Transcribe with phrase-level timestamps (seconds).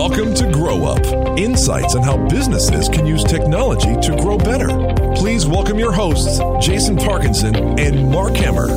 [0.00, 4.68] Welcome to Grow Up insights on how businesses can use technology to grow better.
[5.14, 8.68] Please welcome your hosts, Jason Parkinson and Mark Hemmer.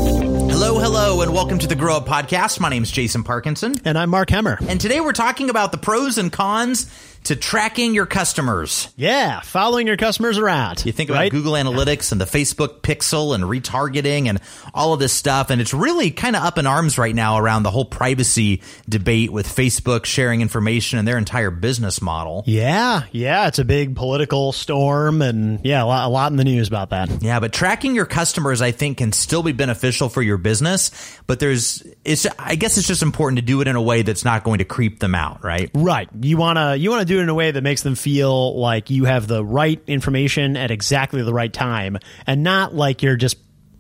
[0.51, 2.59] Hello, hello, and welcome to the Grow Up Podcast.
[2.59, 3.75] My name is Jason Parkinson.
[3.86, 4.57] And I'm Mark Hemmer.
[4.67, 6.91] And today we're talking about the pros and cons
[7.24, 8.90] to tracking your customers.
[8.96, 10.85] Yeah, following your customers around.
[10.85, 11.31] You think about right?
[11.31, 14.42] Google Analytics and the Facebook Pixel and retargeting and
[14.73, 15.49] all of this stuff.
[15.49, 19.31] And it's really kind of up in arms right now around the whole privacy debate
[19.31, 22.44] with Facebook sharing information and their entire business model.
[22.46, 25.21] Yeah, yeah, it's a big political storm.
[25.21, 27.21] And yeah, a lot, a lot in the news about that.
[27.21, 30.91] Yeah, but tracking your customers, I think, can still be beneficial for your business.
[31.26, 34.26] But there's, it's, I guess it's just important to do it in a way that's
[34.26, 35.71] not going to creep them out, right?
[35.74, 36.10] Right.
[36.20, 38.59] You want to, you want to do it in a way that makes them feel
[38.59, 43.16] like you have the right information at exactly the right time and not like you're
[43.16, 43.38] just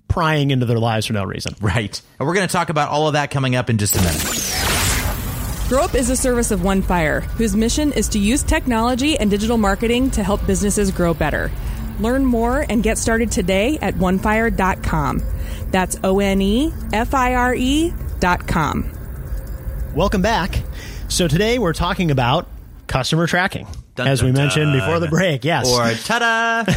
[0.07, 1.55] prying into their lives for no reason.
[1.59, 2.01] Right.
[2.19, 5.69] And we're going to talk about all of that coming up in just a minute.
[5.69, 9.31] Grow Up is a service of One Fire, whose mission is to use technology and
[9.31, 11.49] digital marketing to help businesses grow better.
[11.99, 15.23] Learn more and get started today at onefire.com.
[15.71, 18.91] That's O N E F I R E dot com.
[19.95, 20.61] Welcome back.
[21.07, 22.47] So today we're talking about
[22.93, 23.65] customer tracking.
[23.95, 25.67] Dun, as we dun, mentioned before the break, yes.
[25.67, 26.71] Or ta-da!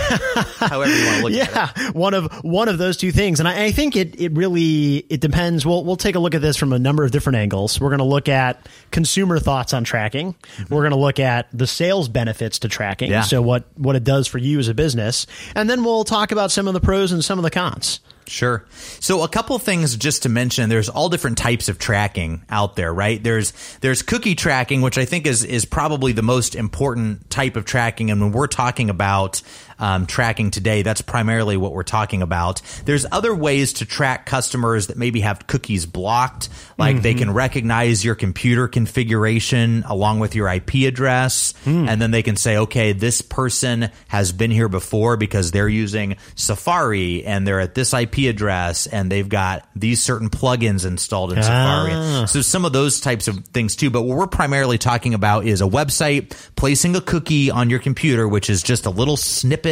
[0.67, 1.83] However you want to look at it.
[1.85, 5.05] yeah, one of one of those two things, and I, I think it it really
[5.11, 5.67] it depends.
[5.67, 7.79] We'll we'll take a look at this from a number of different angles.
[7.79, 10.33] We're going to look at consumer thoughts on tracking.
[10.33, 10.75] Mm-hmm.
[10.75, 13.11] We're going to look at the sales benefits to tracking.
[13.11, 13.21] Yeah.
[13.21, 16.51] So what what it does for you as a business, and then we'll talk about
[16.51, 18.01] some of the pros and some of the cons.
[18.29, 18.65] Sure.
[19.01, 20.69] So a couple things just to mention.
[20.69, 23.23] There's all different types of tracking out there, right?
[23.23, 27.65] There's there's cookie tracking, which I think is is probably the most important type of
[27.65, 28.11] tracking.
[28.11, 29.43] And when we're talking about
[29.79, 32.63] um, tracking today, that's primarily what we're talking about.
[32.85, 37.19] There's other ways to track customers that maybe have cookies blocked, like they mm-hmm.
[37.19, 41.89] can recognize your computer configuration along with your IP address, hmm.
[41.89, 46.17] and then they can say, okay, this person has been here before because they're using
[46.35, 51.43] Safari and they're at this IP address and they've got these certain plugins installed in
[51.43, 51.93] Safari.
[51.95, 52.25] Ah.
[52.27, 53.91] So some of those types of things too.
[53.91, 58.27] But what we're primarily talking about is a website placing a cookie on your computer,
[58.27, 59.66] which is just a little snippet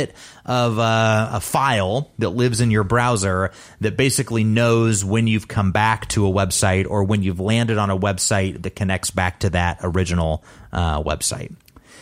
[0.45, 5.73] of uh, a file that lives in your browser that basically knows when you've come
[5.73, 9.51] back to a website or when you've landed on a website that connects back to
[9.51, 11.55] that original uh, website.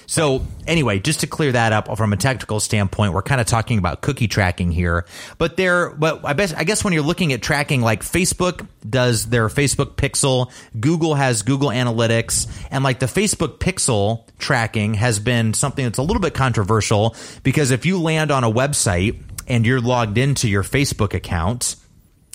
[0.07, 3.79] So anyway, just to clear that up from a technical standpoint, we're kind of talking
[3.79, 5.07] about cookie tracking here.
[5.39, 9.27] But there, but I guess I guess when you're looking at tracking, like Facebook does
[9.27, 15.55] their Facebook Pixel, Google has Google Analytics, and like the Facebook Pixel tracking has been
[15.55, 19.81] something that's a little bit controversial because if you land on a website and you're
[19.81, 21.77] logged into your Facebook account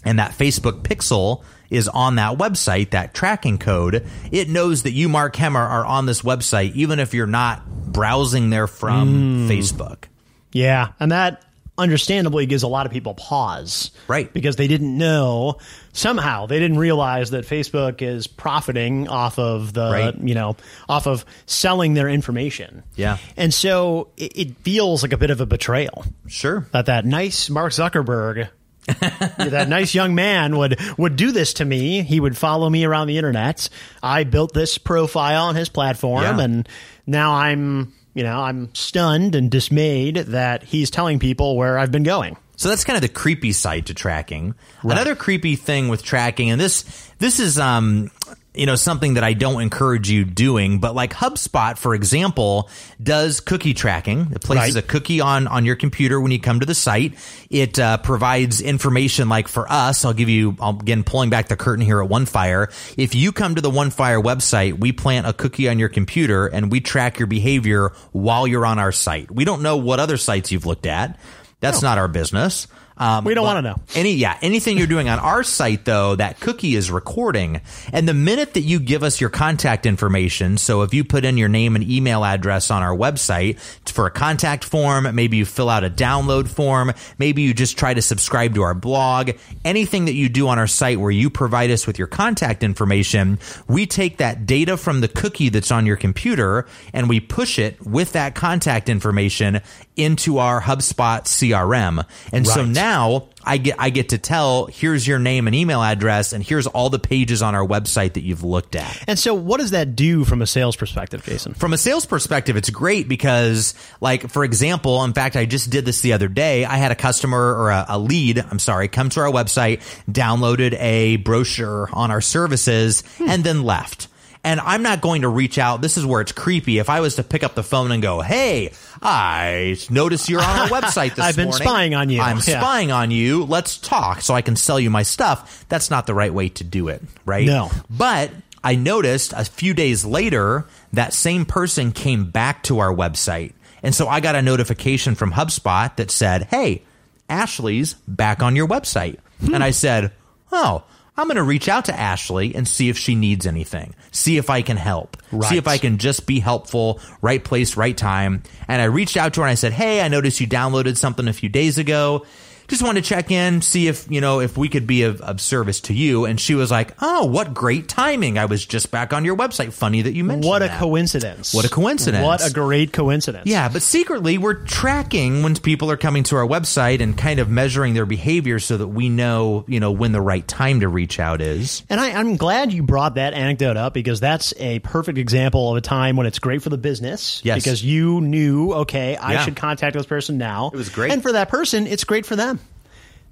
[0.04, 5.10] and that Facebook pixel is on that website, that tracking code, it knows that you,
[5.10, 9.50] Mark Hemmer, are on this website, even if you're not browsing there from hmm.
[9.50, 10.06] Facebook.
[10.54, 11.44] Yeah, and that
[11.78, 13.92] understandably gives a lot of people pause.
[14.08, 14.32] Right.
[14.32, 15.58] Because they didn't know
[15.94, 20.16] somehow they didn't realize that Facebook is profiting off of the Right.
[20.20, 20.56] you know,
[20.90, 22.84] off of selling their information.
[22.96, 23.18] Yeah.
[23.36, 26.66] And so it, it feels like a bit of a betrayal Sure.
[26.72, 28.50] that that nice Mark Zuckerberg
[29.38, 32.02] that nice young man would would do this to me.
[32.04, 33.70] He would follow me around the internet.
[34.02, 36.40] I built this profile on his platform Yeah.
[36.40, 36.70] and
[37.06, 42.04] now I'm, you know, I'm stunned and dismayed that he's telling people where I've been
[42.04, 42.38] going.
[42.56, 44.56] So that's kind of the creepy side to tracking.
[44.82, 46.84] Another creepy thing with tracking, and this
[47.20, 48.10] this is um
[48.54, 52.70] you know something that I don't encourage you doing, but like HubSpot, for example,
[53.02, 54.32] does cookie tracking.
[54.32, 54.84] It places Right.
[54.84, 57.14] a cookie on on your computer when you come to the site.
[57.52, 60.04] It uh, provides information like for us.
[60.06, 62.72] I'll give you I'll, again pulling back the curtain here at OneFire.
[62.98, 66.72] If you come to the OneFire website, we plant a cookie on your computer and
[66.72, 69.30] we track your behavior while you're on our site.
[69.30, 71.20] We don't know what other sites you've looked at.
[71.60, 72.68] That's not our business.
[73.00, 73.76] Um, We don't wanna know.
[73.96, 77.62] Any, yeah, anything you're doing on our site, though, that cookie is recording.
[77.94, 81.38] And the minute that you give us your contact information, so if you put in
[81.38, 85.70] your name and email address on our website for a contact form, maybe you fill
[85.70, 89.32] out a download form, maybe you just try to subscribe to our blog,
[89.64, 93.38] anything that you do on our site where you provide us with your contact information,
[93.68, 97.80] we take that data from the cookie that's on your computer and we push it
[97.86, 99.62] with that contact information
[99.96, 102.04] into our HubSpot CRM.
[102.32, 102.70] And so Right.
[102.88, 106.68] Now I get I get to tell here's your name and email address and here's
[106.68, 109.04] all the pages on our website that you've looked at.
[109.08, 111.54] And so, what does that do from a sales perspective, Jason?
[111.54, 115.86] From a sales perspective, it's great because, like, for example, in fact, I just did
[115.86, 116.66] this the other day.
[116.66, 120.74] I had a customer or a, a lead, I'm sorry, come to our website, downloaded
[120.80, 123.30] a brochure on our services, hmm.
[123.30, 124.08] and then left.
[124.48, 125.82] And I'm not going to reach out.
[125.82, 126.80] This is where it's creepy.
[126.80, 128.72] If I was to pick up the phone and go, "Hey,
[129.02, 131.68] I notice you're on our website this I've been morning.
[131.68, 132.62] spying on you." I'm Yeah.
[132.62, 133.44] spying on you.
[133.44, 136.64] Let's talk so I can sell you my stuff." That's not the right way to
[136.64, 137.46] do it, right?
[137.46, 137.70] No.
[137.90, 138.32] But
[138.64, 143.52] I noticed a few days later that same person came back to our website.
[143.84, 146.84] And so I got a notification from HubSpot that said, Hey,
[147.30, 149.18] Ashley's back on your website.
[149.42, 149.56] Hmm.
[149.56, 150.12] And I said,
[150.52, 150.84] Oh,
[151.18, 153.96] I'm going to reach out to Ashley and see if she needs anything.
[154.12, 155.18] See if I can help.
[155.32, 155.50] Right.
[155.50, 158.44] See if I can just be helpful, right place, right time.
[158.68, 161.28] And I reached out to her and I said, Hey, I noticed you downloaded something
[161.28, 162.26] a few days ago
[162.68, 165.40] just wanted to check in, see if, you know, if we could be of, of
[165.40, 166.26] service to you.
[166.26, 168.38] And she was like, Oh, what great timing.
[168.38, 169.72] I was just back on your website.
[169.74, 171.54] Funny that you mentioned What a that." coincidence.
[171.54, 172.24] What a coincidence.
[172.26, 173.46] What a great coincidence.
[173.46, 177.50] Yeah, but secretly we're tracking when people are coming to our website and kind of
[177.50, 181.20] measuring their behavior so that we know, you know, when the right time to reach
[181.20, 181.84] out is.
[181.90, 185.78] And I, I'm glad you brought that anecdote up because that's a perfect example of
[185.78, 187.42] a time when it's great for the business.
[187.44, 187.64] Yes.
[187.64, 189.46] Because you knew, okay, I Yeah.
[189.46, 190.72] should contact this person now.
[190.74, 191.12] It was great.
[191.12, 192.57] And for that person, it's great for them.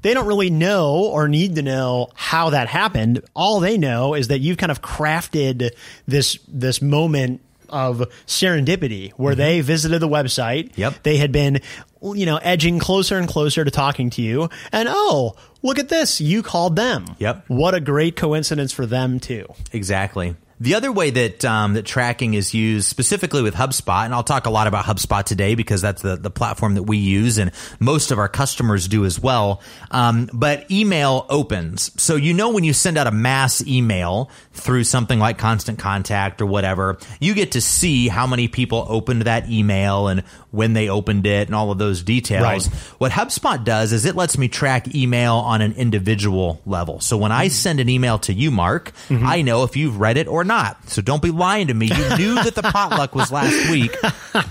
[0.02, 3.22] They don't really know or need to know how that happened.
[3.34, 5.72] All they know is that you've kind of crafted
[6.08, 10.70] this this moment of serendipity where they visited the website.
[10.70, 10.82] Mm-hmm.
[10.82, 11.04] Yep.
[11.04, 11.62] They had been,
[12.02, 14.50] you know, edging closer and closer to talking to you.
[14.72, 16.22] And oh, look at this.
[16.22, 17.06] You called them.
[17.20, 17.46] Yep.
[17.48, 19.52] What a great coincidence for them, too.
[19.74, 20.36] Exactly.
[20.60, 24.46] The other way that um, that tracking is used specifically with HubSpot, and I'll talk
[24.46, 28.12] a lot about HubSpot today because that's the, the platform that we use and most
[28.12, 29.62] of our customers do as well.
[29.92, 31.92] Um, but email opens.
[32.02, 36.42] So you know when you send out a mass email through something like Constant Contact
[36.42, 40.88] or whatever, you get to see how many people opened that email and when they
[40.88, 42.70] opened it and all of those details.
[42.70, 42.76] Right.
[42.98, 47.02] What HubSpot does is it lets me track email on an individual level.
[47.02, 50.28] So when I send an email to you, Mark, I know if you've read it
[50.30, 50.90] or not.
[50.90, 51.88] So don't be lying to me.
[51.88, 53.96] You knew that the potluck was last week.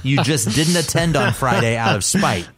[0.03, 2.49] You just didn't attend on Friday out of spite.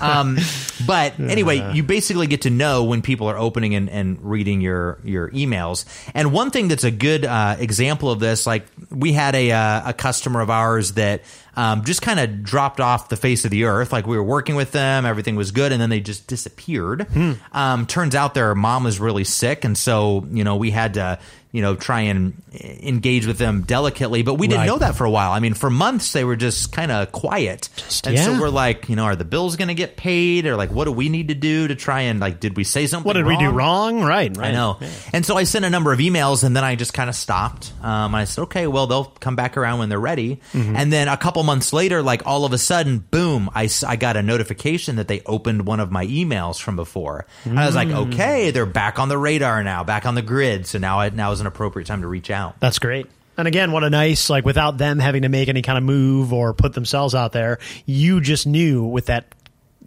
[0.00, 0.38] Um,
[0.86, 4.98] but anyway, you basically get to know when people are opening and, and reading your
[5.04, 5.84] your emails.
[6.14, 9.90] And one thing that's a good uh, example of this, like we had a uh,
[9.90, 11.22] a customer of ours that
[11.56, 13.92] um, just kind of dropped off the face of the earth.
[13.92, 17.06] Like we were working with them, everything was good, and then they just disappeared.
[17.52, 21.18] Um, turns out their mom was really sick, and so you know we had to
[21.54, 22.34] you know try and
[22.82, 24.22] engage with them delicately.
[24.22, 24.66] But we didn't Right.
[24.66, 25.30] know that for a while.
[25.32, 27.68] I mean, for months they were just kind of quiet,
[28.04, 30.70] and so we're like, you know, are the bills going to get paid, or like
[30.70, 33.06] what do we need to do to try and like did we say something?
[33.06, 34.02] What did we do wrong?
[34.02, 34.48] Right, right.
[34.48, 34.78] I know.
[35.12, 37.72] And so I sent a number of emails and then I just kind of stopped.
[37.82, 40.40] Um, I said, okay, well, they'll come back around when they're ready.
[40.52, 40.74] Mm-hmm.
[40.76, 44.16] And then a couple months later, like all of a sudden, boom, I, I got
[44.16, 47.26] a notification that they opened one of my emails from before.
[47.44, 48.12] And I was like, Mm.
[48.12, 50.66] okay, they're back on the radar now, back on the grid.
[50.66, 52.58] So now, it, now is an appropriate time to reach out.
[52.60, 53.06] That's great.
[53.36, 56.32] And again, what a nice, like, without them having to make any kind of move
[56.32, 59.26] or put themselves out there, you just knew with that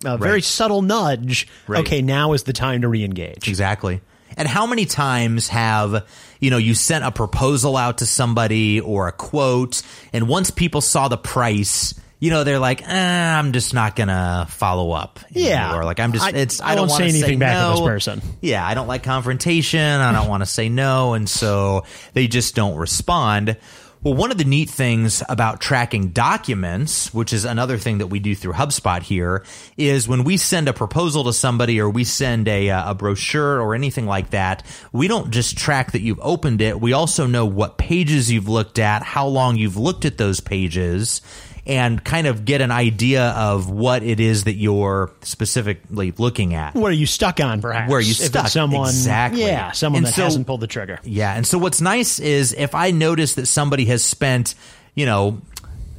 [0.06, 0.44] uh, very Right.
[0.44, 1.80] subtle nudge, Right.
[1.80, 3.48] okay, now is the time to re engage.
[3.48, 4.02] Exactly.
[4.36, 6.06] And how many times have,
[6.40, 9.82] you know, you sent a proposal out to somebody or a quote,
[10.14, 14.48] and once people saw the price, you know, they're like, eh, I'm just not gonna
[14.50, 15.20] follow up.
[15.30, 15.76] Yeah.
[15.76, 18.22] Or like, I'm just, it's, I I, don't say anything back to this person.
[18.42, 18.66] Yeah.
[18.66, 19.80] I don't like confrontation.
[19.80, 21.14] I don't want to say no.
[21.14, 23.58] And so they just don't respond.
[24.04, 28.20] Well, one of the neat things about tracking documents, which is another thing that we
[28.20, 29.44] do through HubSpot here,
[29.76, 33.60] is when we send a proposal to somebody or we send a, uh, a brochure
[33.60, 36.80] or anything like that, we don't just track that you've opened it.
[36.80, 41.22] We also know what pages you've looked at, how long you've looked at those pages,
[41.68, 46.74] and kind of get an idea of what it is that you're specifically looking at.
[46.74, 47.90] What are you stuck on, perhaps?
[47.90, 48.48] Where are you stuck?
[48.48, 49.42] someone, Exactly.
[49.42, 51.00] Yeah, someone And that so- hasn't pulled the trigger.
[51.04, 54.56] Yeah, and so what's nice is if I notice that somebody has spent,
[54.96, 55.42] you know,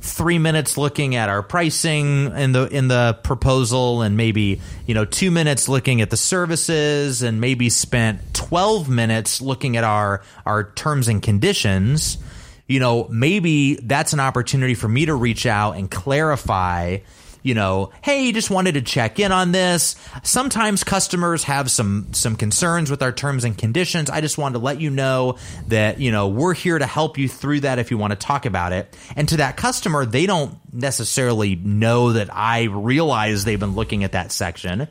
[0.01, 5.05] three minutes looking at our pricing in the in the proposal and maybe you know
[5.05, 10.71] two minutes looking at the services and maybe spent 12 minutes looking at our our
[10.73, 12.17] terms and conditions
[12.69, 16.99] you know maybe that's an opportunity for me to reach out and clarify
[17.43, 19.97] you know, hey, just wanted to check in on this.
[20.23, 24.11] Sometimes customers have some some concerns with our terms and conditions.
[24.11, 27.29] I just wanted to let you know that, you know, we're here to help you
[27.29, 28.95] through that if you want to talk about it.
[29.17, 34.13] And to that customer, they don't necessarily know that I realize they've been looking at
[34.13, 34.89] that section.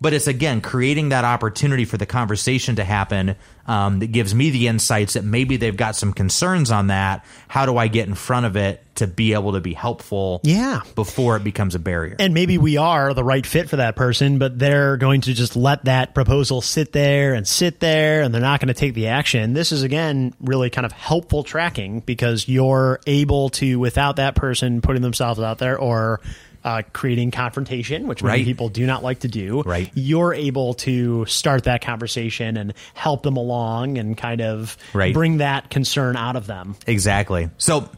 [0.00, 3.36] But it's again creating that opportunity for the conversation to happen
[3.66, 7.24] um, that gives me the insights that maybe they've got some concerns on that.
[7.48, 10.40] How do I get in front of it to be able to be helpful?
[10.42, 10.80] Yeah.
[10.94, 12.16] before it becomes a barrier.
[12.18, 15.56] and maybe we are the right fit for that person, but they're going to just
[15.56, 19.08] let that proposal sit there and sit there and they're not going to take the
[19.08, 19.54] action.
[19.54, 24.82] This is again really kind of helpful tracking because you're able to, without that person
[24.82, 26.20] putting themselves out there or
[26.64, 28.44] uh, creating confrontation, which many Right.
[28.44, 29.90] people do not like to do, Right.
[29.94, 35.12] you're able to start that conversation and help them along and kind of Right.
[35.12, 36.76] bring that concern out of them.
[36.86, 37.50] Exactly.
[37.58, 37.88] So,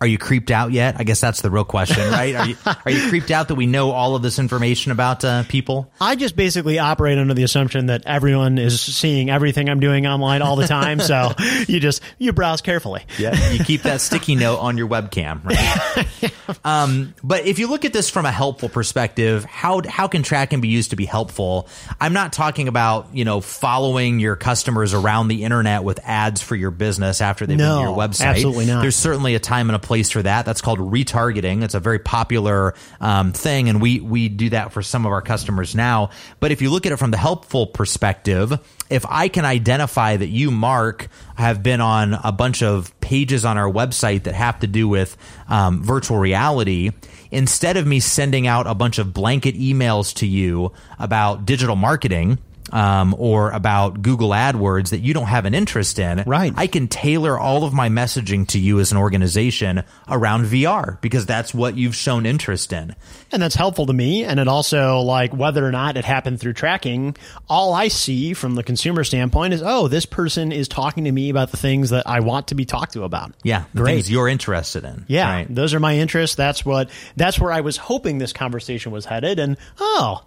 [0.00, 0.96] are you creeped out yet?
[0.98, 2.34] I guess that's the real question, right?
[2.34, 5.44] Are you are you creeped out that we know all of this information about uh,
[5.44, 5.90] people?
[6.00, 10.42] I just basically operate under the assumption that everyone is seeing everything I'm doing online
[10.42, 11.00] all the time.
[11.00, 11.32] So
[11.68, 13.02] you just you browse carefully.
[13.18, 16.32] Yeah, you keep that sticky note on your webcam, right?
[16.64, 20.60] um, but if you look at this from a helpful perspective, how how can tracking
[20.60, 21.68] be used to be helpful?
[22.00, 26.56] I'm not talking about you know following your customers around the internet with ads for
[26.56, 28.26] your business after they've No, been to your website.
[28.26, 28.82] absolutely not.
[28.82, 30.44] There's certainly a time and a place for that.
[30.44, 31.62] That's called retargeting.
[31.62, 35.22] It's a very popular um, thing, and we we do that for some of our
[35.22, 36.10] customers now.
[36.40, 38.58] But if you look at it from the helpful perspective,
[38.90, 43.58] if I can identify that you, Mark, have been on a bunch of pages on
[43.58, 45.16] our website that have to do with
[45.48, 46.90] um, virtual reality,
[47.30, 52.38] instead of me sending out a bunch of blanket emails to you about digital marketing.
[52.72, 56.52] Um, or about Google AdWords that you don't have an interest in, Right.
[56.56, 61.26] I can tailor all of my messaging to you as an organization around VR because
[61.26, 62.96] that's what you've shown interest in.
[63.30, 64.24] And that's helpful to me.
[64.24, 67.16] And it also like whether or not it happened through tracking,
[67.50, 71.28] all I see from the consumer standpoint is, oh, this person is talking to me
[71.28, 73.32] about the things that I want to be talked to about.
[73.42, 73.92] Yeah, the Great.
[73.96, 75.04] things you're interested in.
[75.06, 75.54] Yeah, Right.
[75.54, 76.34] those are my interests.
[76.36, 79.38] That's what that's where I was hoping this conversation was headed.
[79.38, 80.22] And oh,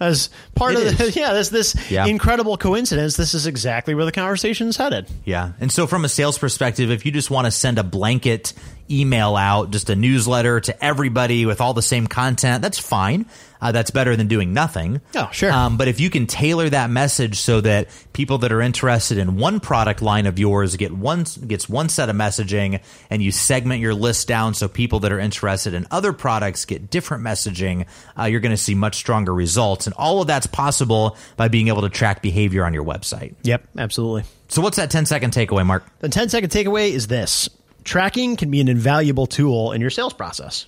[0.00, 2.06] as part It of the, yeah, this this Yeah.
[2.06, 3.16] incredible coincidence.
[3.16, 5.06] This is exactly where the conversation is headed.
[5.24, 5.52] Yeah.
[5.60, 8.52] And so from a sales perspective, if you just want to send a blanket
[8.90, 13.26] email out, just a newsletter to everybody with all the same content, that's fine.
[13.60, 15.00] Uh, that's better than doing nothing.
[15.16, 15.50] Oh, sure.
[15.50, 19.36] Um, but if you can tailor that message so that people that are interested in
[19.36, 22.80] one product line of yours get one gets one set of messaging,
[23.10, 26.88] and you segment your list down so people that are interested in other products get
[26.88, 29.86] different messaging, uh, you're going to see much stronger results.
[29.86, 33.34] And all of that's possible by being able to track behavior on your website.
[33.42, 34.22] Yep, absolutely.
[34.48, 35.84] So what's that 10 second takeaway, Mark?
[35.98, 37.48] The 10 second takeaway is this
[37.88, 40.66] tracking can be an invaluable tool in your sales process.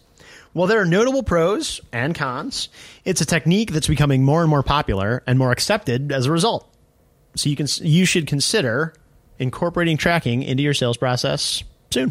[0.52, 2.70] While there are notable pros and cons,
[3.04, 6.66] it's a technique that's becoming more and more popular and more accepted as a result.
[7.36, 8.94] So you can you should consider
[9.38, 11.62] incorporating tracking into your sales process
[11.92, 12.10] soon.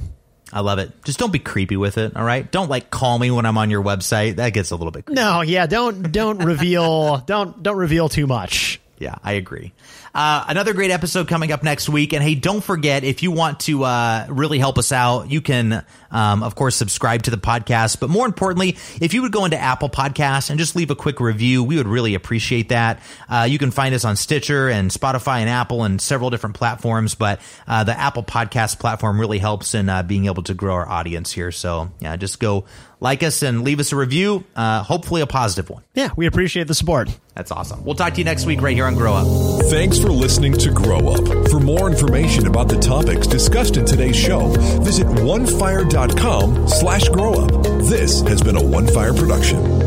[0.53, 0.91] I love it.
[1.03, 2.49] Just don't be creepy with it, all right?
[2.49, 4.37] Don't like call me when I'm on your website.
[4.37, 5.21] That gets a little bit creepy.
[5.21, 8.79] No, yeah, don't don't reveal don't don't reveal too much.
[8.99, 9.71] Yeah, I agree.
[10.13, 12.11] Uh, another great episode coming up next week.
[12.11, 15.85] And hey, don't forget if you want to uh, really help us out, you can,
[16.11, 18.01] um, of course, subscribe to the podcast.
[18.01, 21.21] But more importantly, if you would go into Apple Podcasts and just leave a quick
[21.21, 23.01] review, we would really appreciate that.
[23.29, 27.15] Uh, you can find us on Stitcher and Spotify and Apple and several different platforms.
[27.15, 30.89] But uh, the Apple Podcast platform really helps in uh, being able to grow our
[30.89, 31.53] audience here.
[31.53, 32.65] So yeah, just go
[32.99, 35.83] like us and leave us a review, uh, hopefully a positive one.
[35.93, 37.09] Yeah, we appreciate the support.
[37.35, 37.85] That's awesome.
[37.85, 39.27] We'll talk to you next week right here on Grow Up.
[39.69, 41.49] Thanks for listening to Grow Up.
[41.49, 44.47] For more information about the topics discussed in today's show,
[44.81, 47.63] visit onefire.com slash grow up.
[47.83, 49.78] This has been a One Fire production.